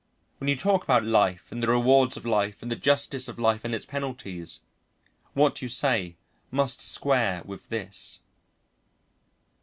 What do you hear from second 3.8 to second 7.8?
penalties, what you say must square with